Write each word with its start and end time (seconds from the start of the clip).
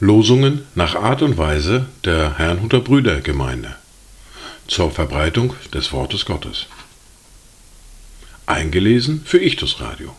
Losungen 0.00 0.66
nach 0.74 0.94
Art 0.94 1.22
und 1.22 1.38
Weise 1.38 1.86
der 2.04 2.38
Herrnhuter 2.38 2.80
Brüdergemeinde 2.80 3.76
zur 4.66 4.90
Verbreitung 4.90 5.54
des 5.72 5.92
Wortes 5.92 6.24
Gottes. 6.24 6.66
Eingelesen 8.46 9.22
für 9.24 9.38
Ichtus 9.38 9.80
Radio. 9.80 10.16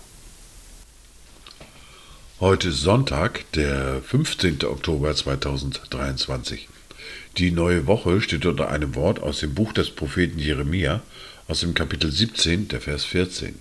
Heute 2.40 2.70
ist 2.70 2.82
Sonntag, 2.82 3.52
der 3.54 4.02
15. 4.02 4.64
Oktober 4.64 5.14
2023. 5.14 6.70
Die 7.40 7.52
neue 7.52 7.88
Woche 7.88 8.20
steht 8.20 8.46
unter 8.46 8.68
einem 8.70 8.96
Wort 8.96 9.22
aus 9.22 9.40
dem 9.40 9.54
Buch 9.56 9.72
des 9.72 9.92
Propheten 9.92 10.40
Jeremia, 10.40 11.02
aus 11.48 11.62
dem 11.62 11.74
Kapitel 11.74 12.12
17, 12.12 12.68
der 12.68 12.82
Vers 12.82 13.06
14. 13.06 13.56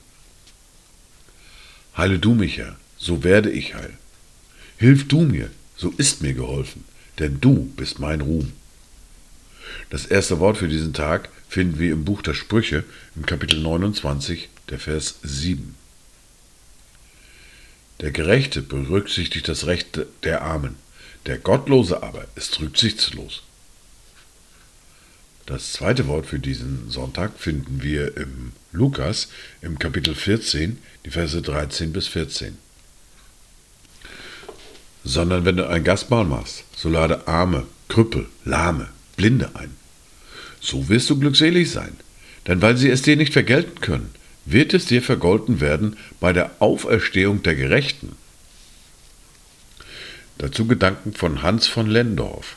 Heile 1.97 2.19
du 2.19 2.35
mich, 2.35 2.59
Herr, 2.59 2.77
so 2.97 3.23
werde 3.23 3.53
ich 3.53 3.77
heil. 3.77 3.97
Hilf 4.79 5.07
du 5.07 5.21
mir, 5.21 5.49
so 5.77 5.95
ist 5.97 6.23
mir 6.23 6.35
geholfen, 6.35 6.83
denn 7.21 7.41
du 7.41 7.67
bist 7.77 8.01
mein 8.01 8.21
Ruhm. 8.21 8.53
Das 9.91 10.07
erste 10.07 10.41
Wort 10.41 10.59
für 10.59 10.67
diesen 10.67 10.93
Tag 10.93 11.29
finden 11.49 11.79
wir 11.79 11.93
im 11.93 12.05
Buch 12.05 12.23
der 12.23 12.35
Sprüche 12.35 12.83
im 13.15 13.27
Kapitel 13.27 13.61
29, 13.61 14.49
der 14.71 14.81
Vers 14.81 15.21
7. 15.23 15.77
Der 18.01 18.11
Gerechte 18.11 18.63
berücksichtigt 18.63 19.47
das 19.47 19.67
Recht 19.67 20.01
der 20.25 20.43
Armen, 20.43 20.75
der 21.27 21.39
Gottlose 21.39 22.03
aber 22.03 22.27
ist 22.35 22.59
rücksichtslos. 22.59 23.45
Das 25.49 25.73
zweite 25.73 26.07
Wort 26.07 26.27
für 26.27 26.39
diesen 26.39 26.91
Sonntag 26.91 27.33
finden 27.39 27.83
wir 27.83 28.17
im 28.17 28.53
Lukas 28.71 29.29
im 29.63 29.79
Kapitel 29.79 30.15
14, 30.15 30.79
die 31.05 31.11
Verse 31.11 31.43
13 31.43 31.93
bis 31.93 32.07
14 32.07 32.57
sondern 35.09 35.47
wenn 35.47 35.57
du 35.57 35.67
ein 35.67 35.85
Gastmahl 35.85 36.25
machst, 36.25 36.65
so 36.77 36.89
lade 36.91 37.27
Arme, 37.27 37.67
Krüppel, 37.89 38.27
Lahme, 38.45 38.89
Blinde 39.17 39.51
ein. 39.55 39.71
So 40.61 40.89
wirst 40.91 41.09
du 41.09 41.19
glückselig 41.19 41.71
sein, 41.71 41.97
denn 42.47 42.61
weil 42.61 42.77
sie 42.77 42.91
es 42.91 43.03
dir 43.03 43.17
nicht 43.17 43.33
vergelten 43.33 43.81
können, 43.81 44.11
wird 44.45 44.75
es 44.75 44.85
dir 44.85 45.03
vergolten 45.03 45.61
werden 45.61 45.97
bei 46.21 46.33
der 46.33 46.51
Auferstehung 46.59 47.43
der 47.43 47.55
Gerechten. 47.55 48.17
Dazu 50.37 50.67
Gedanken 50.67 51.15
von 51.15 51.43
Hans 51.43 51.67
von 51.67 51.89
Lendorf. 51.89 52.57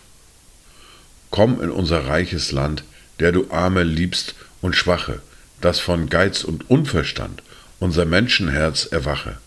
Komm 1.32 1.62
in 1.62 1.72
unser 1.72 2.06
reiches 2.08 2.52
Land, 2.52 2.84
der 3.20 3.32
du 3.32 3.50
Arme 3.50 3.84
liebst 3.84 4.36
und 4.62 4.76
Schwache, 4.76 5.22
das 5.62 5.80
von 5.80 6.10
Geiz 6.10 6.44
und 6.44 6.70
Unverstand 6.70 7.42
unser 7.80 8.06
Menschenherz 8.06 8.86
erwache. 8.86 9.38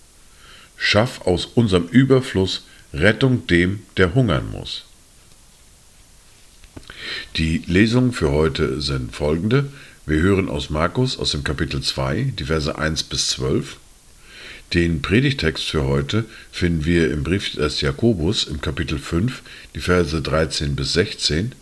Schaff 0.77 1.21
aus 1.27 1.45
unserem 1.45 1.87
Überfluss 1.87 2.65
Rettung 2.93 3.47
dem, 3.47 3.83
der 3.97 4.15
hungern 4.15 4.51
muss. 4.51 4.85
Die 7.37 7.63
Lesungen 7.67 8.13
für 8.13 8.31
heute 8.31 8.81
sind 8.81 9.15
folgende. 9.15 9.71
Wir 10.07 10.21
hören 10.21 10.49
aus 10.49 10.71
Markus 10.71 11.19
aus 11.19 11.33
dem 11.33 11.45
Kapitel 11.45 11.83
2, 11.83 12.33
die 12.39 12.45
Verse 12.45 12.77
1 12.77 13.05
bis 13.05 13.29
12. 13.29 13.77
Den 14.73 15.03
Predigtext 15.03 15.65
für 15.65 15.85
heute 15.85 16.25
finden 16.51 16.85
wir 16.85 17.11
im 17.11 17.23
Brief 17.23 17.53
des 17.53 17.81
Jakobus 17.81 18.45
im 18.45 18.61
Kapitel 18.61 18.99
5, 18.99 19.43
die 19.75 19.81
Verse 19.81 20.21
13 20.21 20.75
bis 20.75 20.95
16. 20.95 21.53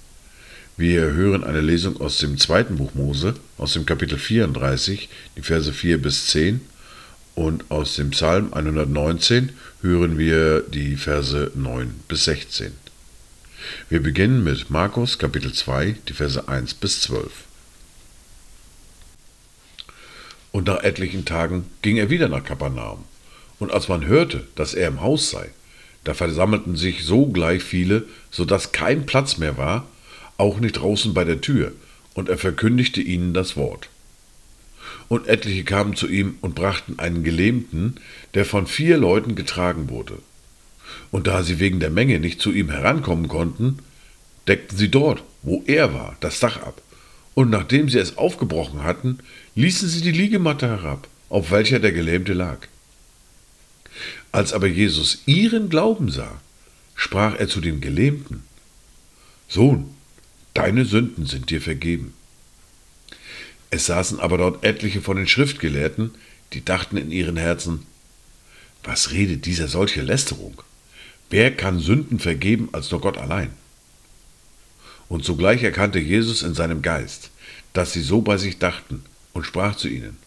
Wir 0.78 1.12
hören 1.12 1.44
eine 1.44 1.60
Lesung 1.60 2.00
aus 2.00 2.16
dem 2.16 2.38
zweiten 2.38 2.76
Buch 2.76 2.94
Mose, 2.94 3.34
aus 3.58 3.74
dem 3.74 3.84
Kapitel 3.84 4.16
34, 4.18 5.10
die 5.36 5.42
Verse 5.42 5.70
4 5.70 6.00
bis 6.00 6.28
10 6.28 6.62
und 7.34 7.70
aus 7.70 7.96
dem 7.96 8.10
Psalm 8.10 8.54
119 8.54 9.50
hören 9.82 10.16
wir 10.16 10.60
die 10.60 10.96
Verse 10.96 11.52
9 11.54 12.00
bis 12.08 12.24
16. 12.24 12.72
Wir 13.90 14.02
beginnen 14.02 14.42
mit 14.44 14.70
Markus 14.70 15.18
Kapitel 15.18 15.52
2, 15.52 15.96
die 16.08 16.14
Verse 16.14 16.48
1 16.48 16.72
bis 16.74 17.02
12. 17.02 17.30
Und 20.52 20.68
nach 20.68 20.82
etlichen 20.82 21.26
Tagen 21.26 21.66
ging 21.82 21.98
er 21.98 22.08
wieder 22.08 22.28
nach 22.28 22.44
Kapernaum. 22.44 23.04
Und 23.58 23.72
als 23.72 23.88
man 23.88 24.06
hörte, 24.06 24.46
dass 24.54 24.72
er 24.72 24.88
im 24.88 25.02
Haus 25.02 25.28
sei, 25.28 25.50
da 26.04 26.14
versammelten 26.14 26.76
sich 26.76 27.04
sogleich 27.04 27.62
viele, 27.62 28.06
so 28.30 28.46
dass 28.46 28.72
kein 28.72 29.04
Platz 29.04 29.36
mehr 29.36 29.58
war, 29.58 29.86
auch 30.36 30.60
nicht 30.60 30.72
draußen 30.72 31.14
bei 31.14 31.24
der 31.24 31.40
Tür, 31.40 31.72
und 32.14 32.28
er 32.28 32.38
verkündigte 32.38 33.00
ihnen 33.00 33.34
das 33.34 33.56
Wort. 33.56 33.88
Und 35.08 35.28
etliche 35.28 35.64
kamen 35.64 35.94
zu 35.94 36.08
ihm 36.08 36.36
und 36.40 36.54
brachten 36.54 36.98
einen 36.98 37.22
Gelähmten, 37.22 37.96
der 38.34 38.44
von 38.44 38.66
vier 38.66 38.96
Leuten 38.96 39.34
getragen 39.34 39.88
wurde. 39.90 40.18
Und 41.10 41.26
da 41.26 41.42
sie 41.42 41.60
wegen 41.60 41.80
der 41.80 41.90
Menge 41.90 42.18
nicht 42.18 42.40
zu 42.40 42.52
ihm 42.52 42.70
herankommen 42.70 43.28
konnten, 43.28 43.78
deckten 44.48 44.76
sie 44.76 44.90
dort, 44.90 45.22
wo 45.42 45.62
er 45.66 45.94
war, 45.94 46.16
das 46.20 46.40
Dach 46.40 46.56
ab. 46.62 46.82
Und 47.34 47.50
nachdem 47.50 47.88
sie 47.88 47.98
es 47.98 48.18
aufgebrochen 48.18 48.82
hatten, 48.82 49.18
ließen 49.54 49.88
sie 49.88 50.02
die 50.02 50.12
Liegematte 50.12 50.68
herab, 50.68 51.08
auf 51.28 51.50
welcher 51.50 51.78
der 51.78 51.92
Gelähmte 51.92 52.34
lag. 52.34 52.58
Als 54.32 54.52
aber 54.52 54.66
Jesus 54.66 55.22
ihren 55.26 55.68
Glauben 55.68 56.10
sah, 56.10 56.40
sprach 56.94 57.38
er 57.38 57.48
zu 57.48 57.60
dem 57.60 57.80
Gelähmten, 57.80 58.44
Sohn, 59.48 59.94
deine 60.54 60.84
Sünden 60.84 61.26
sind 61.26 61.50
dir 61.50 61.60
vergeben. 61.60 62.14
Es 63.70 63.86
saßen 63.86 64.20
aber 64.20 64.38
dort 64.38 64.64
etliche 64.64 65.00
von 65.00 65.16
den 65.16 65.26
Schriftgelehrten, 65.26 66.12
die 66.52 66.64
dachten 66.64 66.96
in 66.96 67.10
ihren 67.10 67.36
Herzen, 67.36 67.86
was 68.84 69.12
redet 69.12 69.46
dieser 69.46 69.68
solche 69.68 70.02
Lästerung? 70.02 70.60
Wer 71.30 71.56
kann 71.56 71.78
Sünden 71.80 72.18
vergeben 72.18 72.68
als 72.72 72.90
nur 72.90 73.00
Gott 73.00 73.16
allein? 73.16 73.50
Und 75.08 75.24
sogleich 75.24 75.62
erkannte 75.62 75.98
Jesus 75.98 76.42
in 76.42 76.54
seinem 76.54 76.82
Geist, 76.82 77.30
dass 77.72 77.92
sie 77.92 78.02
so 78.02 78.20
bei 78.20 78.36
sich 78.36 78.58
dachten, 78.58 79.04
und 79.32 79.46
sprach 79.46 79.76
zu 79.76 79.88
ihnen, 79.88 80.18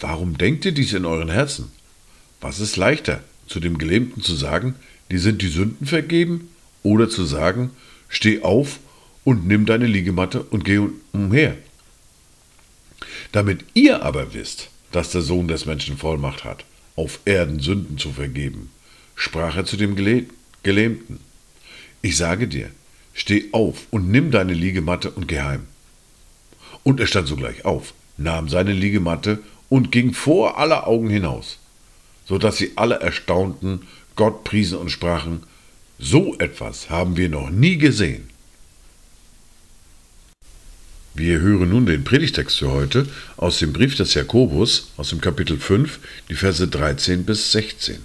Warum 0.00 0.38
denkt 0.38 0.64
ihr 0.64 0.72
dies 0.72 0.92
in 0.92 1.04
euren 1.04 1.30
Herzen? 1.30 1.72
Was 2.40 2.60
ist 2.60 2.76
leichter, 2.76 3.24
zu 3.48 3.58
dem 3.58 3.78
Gelähmten 3.78 4.22
zu 4.22 4.36
sagen, 4.36 4.76
die 5.10 5.18
sind 5.18 5.42
die 5.42 5.48
Sünden 5.48 5.86
vergeben, 5.86 6.50
oder 6.84 7.08
zu 7.08 7.24
sagen, 7.24 7.70
steh 8.08 8.42
auf 8.42 8.78
und 9.24 9.46
nimm 9.46 9.66
deine 9.66 9.86
Liegematte 9.86 10.42
und 10.42 10.64
geh 10.64 10.80
umher? 11.12 11.56
Damit 13.32 13.64
ihr 13.74 14.02
aber 14.02 14.34
wisst, 14.34 14.70
dass 14.92 15.10
der 15.10 15.22
Sohn 15.22 15.48
des 15.48 15.66
Menschen 15.66 15.96
Vollmacht 15.98 16.44
hat, 16.44 16.64
auf 16.96 17.20
Erden 17.24 17.60
Sünden 17.60 17.98
zu 17.98 18.12
vergeben, 18.12 18.70
sprach 19.14 19.56
er 19.56 19.64
zu 19.64 19.76
dem 19.76 19.96
Gelähmten. 20.62 21.20
Ich 22.02 22.16
sage 22.16 22.48
dir, 22.48 22.70
steh 23.12 23.48
auf 23.52 23.86
und 23.90 24.08
nimm 24.10 24.30
deine 24.30 24.54
Liegematte 24.54 25.10
und 25.10 25.28
geh 25.28 25.40
heim. 25.40 25.66
Und 26.84 27.00
er 27.00 27.06
stand 27.06 27.28
sogleich 27.28 27.64
auf, 27.64 27.92
nahm 28.16 28.48
seine 28.48 28.72
Liegematte 28.72 29.40
und 29.68 29.92
ging 29.92 30.14
vor 30.14 30.58
aller 30.58 30.86
Augen 30.86 31.10
hinaus, 31.10 31.58
so 32.24 32.38
dass 32.38 32.56
sie 32.56 32.72
alle 32.76 33.00
erstaunten, 33.00 33.82
Gott 34.16 34.44
priesen 34.44 34.78
und 34.78 34.90
sprachen, 34.90 35.42
so 35.98 36.36
etwas 36.38 36.90
haben 36.90 37.16
wir 37.16 37.28
noch 37.28 37.50
nie 37.50 37.76
gesehen. 37.76 38.30
Wir 41.14 41.40
hören 41.40 41.70
nun 41.70 41.86
den 41.86 42.04
Predigtext 42.04 42.58
für 42.58 42.70
heute 42.70 43.08
aus 43.36 43.58
dem 43.58 43.72
Brief 43.72 43.96
des 43.96 44.14
Jakobus 44.14 44.92
aus 44.96 45.10
dem 45.10 45.20
Kapitel 45.20 45.58
5, 45.58 45.98
die 46.28 46.36
Verse 46.36 46.68
13 46.68 47.24
bis 47.24 47.50
16. 47.50 47.98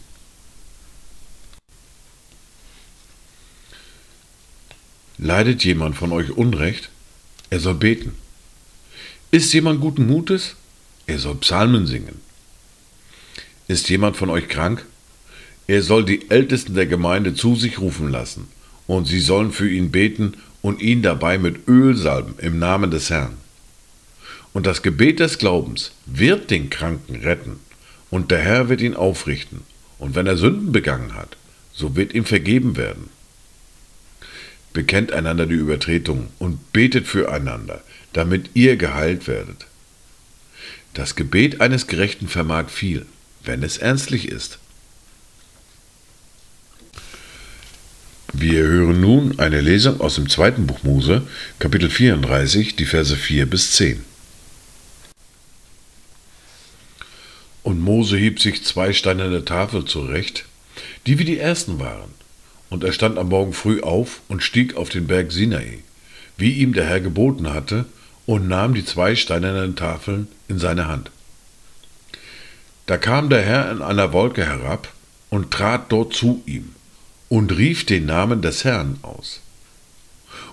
Leidet 5.19 5.63
jemand 5.63 5.95
von 5.95 6.11
euch 6.11 6.31
Unrecht? 6.31 6.89
Er 7.51 7.59
soll 7.59 7.75
beten. 7.75 8.15
Ist 9.29 9.53
jemand 9.53 9.79
guten 9.79 10.07
Mutes? 10.07 10.55
Er 11.05 11.19
soll 11.19 11.35
Psalmen 11.35 11.85
singen. 11.85 12.19
Ist 13.67 13.89
jemand 13.89 14.17
von 14.17 14.31
euch 14.31 14.47
krank? 14.47 14.85
Er 15.67 15.81
soll 15.81 16.03
die 16.03 16.29
Ältesten 16.29 16.75
der 16.75 16.87
Gemeinde 16.87 17.33
zu 17.33 17.55
sich 17.55 17.79
rufen 17.79 18.09
lassen, 18.09 18.47
und 18.85 19.05
sie 19.05 19.19
sollen 19.19 19.51
für 19.51 19.69
ihn 19.69 19.91
beten 19.91 20.33
und 20.61 20.81
ihn 20.81 21.01
dabei 21.01 21.37
mit 21.37 21.67
Öl 21.67 21.95
salben 21.95 22.35
im 22.39 22.59
Namen 22.59 22.91
des 22.91 23.09
Herrn. 23.09 23.37
Und 24.51 24.65
das 24.65 24.81
Gebet 24.81 25.19
des 25.19 25.37
Glaubens 25.37 25.91
wird 26.05 26.51
den 26.51 26.69
Kranken 26.69 27.15
retten, 27.15 27.59
und 28.09 28.29
der 28.29 28.39
Herr 28.39 28.69
wird 28.69 28.81
ihn 28.81 28.95
aufrichten, 28.95 29.61
und 29.99 30.15
wenn 30.15 30.27
er 30.27 30.37
Sünden 30.37 30.71
begangen 30.71 31.15
hat, 31.15 31.37
so 31.71 31.95
wird 31.95 32.13
ihm 32.13 32.25
vergeben 32.25 32.75
werden. 32.75 33.09
Bekennt 34.73 35.11
einander 35.11 35.45
die 35.45 35.55
Übertretungen 35.55 36.27
und 36.39 36.73
betet 36.73 37.07
füreinander, 37.07 37.81
damit 38.11 38.51
ihr 38.53 38.75
geheilt 38.75 39.27
werdet. 39.27 39.65
Das 40.93 41.15
Gebet 41.15 41.61
eines 41.61 41.87
Gerechten 41.87 42.27
vermag 42.27 42.69
viel, 42.69 43.05
wenn 43.43 43.63
es 43.63 43.77
ernstlich 43.77 44.27
ist. 44.27 44.59
Wir 48.35 48.64
hören 48.64 49.00
nun 49.00 49.38
eine 49.40 49.62
Lesung 49.62 50.02
aus 50.02 50.16
dem 50.16 50.28
zweiten 50.28 50.66
Buch 50.66 50.82
Mose, 50.82 51.22
Kapitel 51.59 51.88
34, 51.88 52.76
die 52.76 52.85
Verse 52.85 53.16
4 53.16 53.46
bis 53.46 53.74
10. 53.74 54.03
Mose 57.84 58.18
hieb 58.18 58.40
sich 58.40 58.64
zwei 58.64 58.91
steinerne 58.91 59.46
Tafel 59.46 59.85
zurecht, 59.85 60.46
die 61.06 61.20
wie 61.20 61.26
die 61.26 61.38
ersten 61.38 61.80
waren, 61.80 62.09
und 62.72 62.84
er 62.84 62.91
stand 62.91 63.20
am 63.20 63.30
Morgen 63.30 63.53
früh 63.53 63.82
auf 63.82 64.22
und 64.30 64.41
stieg 64.41 64.78
auf 64.78 64.90
den 64.90 65.06
Berg 65.06 65.32
Sinai, 65.32 65.84
wie 66.35 66.53
ihm 66.53 66.74
der 66.74 66.85
Herr 66.85 67.02
geboten 67.02 67.53
hatte, 67.53 67.85
und 68.26 68.47
nahm 68.47 68.74
die 68.74 68.84
zwei 68.84 69.16
steinernen 69.16 69.76
Tafeln 69.76 70.28
in 70.47 70.58
seine 70.58 70.88
Hand. 70.88 71.12
Da 72.88 72.97
kam 72.97 73.30
der 73.30 73.44
Herr 73.44 73.72
in 73.72 73.84
einer 73.84 74.12
Wolke 74.12 74.44
herab 74.44 74.91
und 75.30 75.52
trat 75.52 75.91
dort 75.91 76.16
zu 76.16 76.41
ihm 76.47 76.74
und 77.34 77.58
rief 77.58 77.84
den 77.84 78.06
Namen 78.06 78.44
des 78.44 78.64
Herrn 78.64 79.00
aus. 79.02 79.40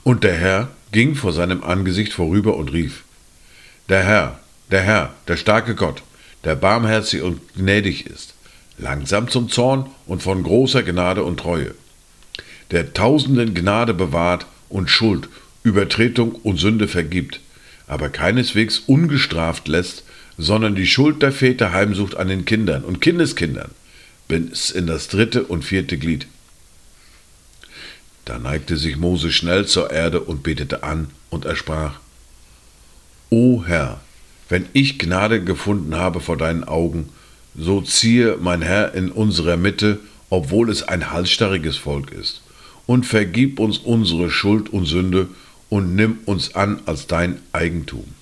Und 0.03 0.25
der 0.25 0.33
Herr 0.33 0.71
ging 0.93 1.15
vor 1.15 1.35
seinem 1.35 1.63
Angesicht 1.63 2.15
vorüber 2.15 2.57
und 2.57 2.73
rief, 2.73 3.05
Der 3.91 4.03
Herr, 4.03 4.41
der 4.71 4.81
Herr, 4.81 5.15
der 5.29 5.37
starke 5.37 5.75
Gott, 5.75 6.03
der 6.45 6.55
barmherzig 6.55 7.21
und 7.21 7.43
gnädig 7.55 8.07
ist, 8.07 8.33
langsam 8.79 9.29
zum 9.29 9.51
Zorn 9.51 9.91
und 10.07 10.23
von 10.23 10.43
großer 10.43 10.83
Gnade 10.83 11.23
und 11.23 11.39
Treue, 11.39 11.75
der 12.71 12.95
tausenden 12.95 13.53
Gnade 13.53 13.93
bewahrt 13.93 14.47
und 14.71 14.89
Schuld, 14.89 15.29
Übertretung 15.63 16.33
und 16.33 16.57
Sünde 16.57 16.89
vergibt, 16.89 17.41
aber 17.89 18.09
keineswegs 18.09 18.79
ungestraft 18.87 19.69
lässt, 19.69 20.05
sondern 20.39 20.75
die 20.77 20.87
Schuld 20.87 21.21
der 21.21 21.33
Väter 21.33 21.75
heimsucht 21.75 22.17
an 22.17 22.29
den 22.29 22.47
Kindern 22.47 22.85
und 22.85 23.03
Kindeskindern, 23.03 23.73
bis 24.29 24.71
in 24.71 24.87
das 24.87 25.09
dritte 25.09 25.45
und 25.45 25.63
vierte 25.63 25.99
Glied. 25.99 26.27
Da 28.31 28.39
neigte 28.39 28.77
sich 28.77 28.97
Mose 28.97 29.33
schnell 29.33 29.67
zur 29.67 29.91
Erde 29.91 30.21
und 30.21 30.45
betete 30.45 30.85
an, 30.85 31.09
und 31.31 31.47
er 31.47 31.57
sprach, 31.57 31.99
O 33.29 33.65
Herr, 33.67 34.01
wenn 34.49 34.67
ich 34.73 35.01
Gnade 35.01 35.43
gefunden 35.43 35.97
habe 35.97 36.21
vor 36.21 36.37
deinen 36.37 36.63
Augen, 36.63 37.09
so 37.57 37.81
ziehe 37.81 38.37
mein 38.41 38.63
Herr 38.63 38.95
in 38.95 39.11
unserer 39.11 39.57
Mitte, 39.57 39.99
obwohl 40.29 40.71
es 40.71 40.85
ein 40.85 41.11
halsstarriges 41.11 41.77
Volk 41.77 42.13
ist, 42.13 42.43
und 42.87 43.05
vergib 43.05 43.59
uns 43.59 43.79
unsere 43.79 44.31
Schuld 44.31 44.69
und 44.69 44.87
Sünde 44.87 45.27
und 45.69 45.97
nimm 45.97 46.21
uns 46.25 46.55
an 46.55 46.83
als 46.87 47.09
dein 47.09 47.43
Eigentum. 47.51 48.15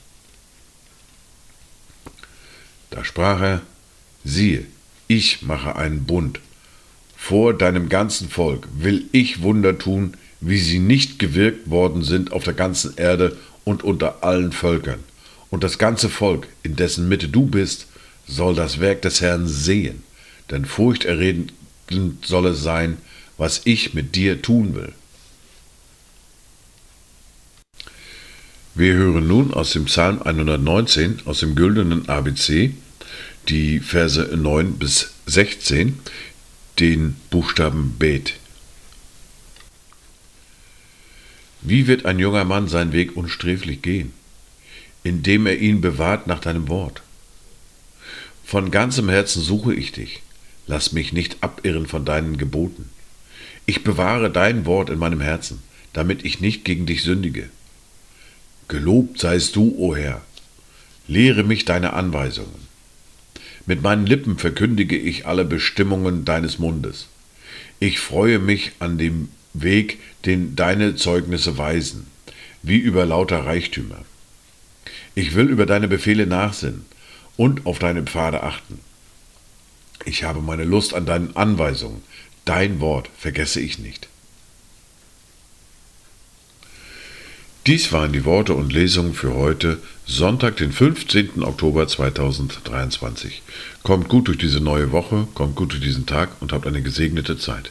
Da 2.89 3.05
sprach 3.05 3.43
er, 3.43 3.61
siehe, 4.25 4.65
ich 5.07 5.43
mache 5.43 5.77
einen 5.77 6.05
Bund. 6.05 6.41
Vor 7.20 7.53
deinem 7.53 7.91
ganzen 7.91 8.31
Volk 8.31 8.69
will 8.73 9.05
ich 9.12 9.43
Wunder 9.43 9.76
tun, 9.76 10.15
wie 10.41 10.56
sie 10.56 10.79
nicht 10.79 11.19
gewirkt 11.19 11.69
worden 11.69 12.03
sind 12.03 12.32
auf 12.32 12.44
der 12.44 12.55
ganzen 12.55 12.97
Erde 12.97 13.37
und 13.65 13.82
unter 13.82 14.23
allen 14.23 14.53
Völkern. 14.53 15.00
Und 15.50 15.62
das 15.62 15.76
ganze 15.76 16.09
Volk, 16.09 16.47
in 16.62 16.76
dessen 16.76 17.09
Mitte 17.09 17.29
du 17.29 17.44
bist, 17.44 17.87
soll 18.26 18.55
das 18.55 18.81
Werk 18.81 19.03
des 19.03 19.20
Herrn 19.20 19.47
sehen, 19.47 20.05
denn 20.50 20.65
furchterregend 20.65 21.53
soll 22.25 22.47
es 22.47 22.62
sein, 22.62 22.97
was 23.37 23.62
ich 23.64 23.93
mit 23.93 24.14
dir 24.14 24.41
tun 24.41 24.75
will. 24.75 24.93
Wir 28.75 28.94
hören 28.94 29.26
nun 29.26 29.53
aus 29.53 29.73
dem 29.73 29.87
Psalm 29.87 30.23
119, 30.23 31.23
aus 31.25 31.41
dem 31.41 31.56
güldenen 31.56 32.09
ABC, 32.09 32.73
die 33.49 33.81
Verse 33.81 34.23
9 34.35 34.79
bis 34.79 35.11
16, 35.26 35.99
den 36.79 37.17
Buchstaben 37.31 37.97
Bet. 37.99 38.35
Wie 41.61 41.89
wird 41.89 42.07
ein 42.07 42.21
junger 42.21 42.45
Mann 42.45 42.69
seinen 42.69 42.93
Weg 42.93 43.17
unsträflich 43.17 43.83
gehen, 43.83 44.13
indem 45.03 45.47
er 45.47 45.59
ihn 45.59 45.81
bewahrt 45.81 46.29
nach 46.29 46.39
deinem 46.39 46.69
Wort? 46.69 47.03
Von 48.45 48.71
ganzem 48.71 49.09
Herzen 49.09 49.43
suche 49.43 49.75
ich 49.75 49.91
dich, 49.91 50.23
lass 50.69 50.93
mich 50.93 51.13
nicht 51.13 51.39
abirren 51.43 51.87
von 51.87 52.05
deinen 52.05 52.39
Geboten. 52.39 52.89
Ich 53.67 53.83
bewahre 53.83 54.31
dein 54.31 54.65
Wort 54.65 54.89
in 54.89 55.01
meinem 55.01 55.21
Herzen, 55.21 55.63
damit 55.93 56.25
ich 56.25 56.41
nicht 56.41 56.65
gegen 56.65 56.87
dich 56.87 57.03
sündige. 57.03 57.51
Gelobt 58.69 59.19
seist 59.19 59.57
du, 59.57 59.75
o 59.77 59.97
Herr. 59.97 60.23
Lehre 61.09 61.43
mich 61.43 61.65
deine 61.65 61.95
Anweisungen. 61.95 62.68
Mit 63.69 63.82
meinen 63.82 64.06
Lippen 64.06 64.38
verkündige 64.38 64.97
ich 64.97 65.26
alle 65.26 65.44
Bestimmungen 65.44 66.25
deines 66.25 66.59
Mundes. 66.59 67.09
Ich 67.79 68.00
freue 68.00 68.38
mich 68.38 68.73
an 68.79 68.97
dem 68.97 69.29
Weg, 69.53 69.99
den 70.25 70.56
deine 70.56 70.97
Zeugnisse 70.97 71.59
weisen, 71.59 72.06
wie 72.62 72.79
über 72.79 73.05
lauter 73.05 73.44
Reichtümer. 73.44 74.06
Ich 75.15 75.35
will 75.35 75.50
über 75.50 75.67
deine 75.67 75.87
Befehle 75.87 76.26
nachsinnen 76.26 76.87
und 77.37 77.67
auf 77.67 77.79
deine 77.79 78.05
Pfade 78.05 78.43
achten. 78.43 78.81
Ich 80.06 80.25
habe 80.25 80.41
meine 80.41 80.64
Lust 80.64 80.94
an 80.94 81.05
deinen 81.05 81.37
Anweisungen, 81.37 82.00
dein 82.47 82.81
Wort 82.81 83.11
vergesse 83.19 83.61
ich 83.61 83.79
nicht. 83.79 84.09
Dies 87.69 87.93
waren 87.93 88.15
die 88.15 88.25
Worte 88.25 88.55
und 88.55 88.73
Lesungen 88.73 89.12
für 89.12 89.35
heute, 89.35 89.76
Sonntag, 90.06 90.56
den 90.56 90.73
15. 90.73 91.43
Oktober 91.43 91.87
2023. 91.87 93.43
Kommt 93.82 94.09
gut 94.09 94.29
durch 94.29 94.38
diese 94.38 94.61
neue 94.61 94.91
Woche, 94.91 95.29
kommt 95.35 95.55
gut 95.55 95.73
durch 95.73 95.82
diesen 95.82 96.06
Tag 96.06 96.31
und 96.41 96.55
habt 96.55 96.67
eine 96.67 96.81
gesegnete 96.81 97.37
Zeit. 97.37 97.70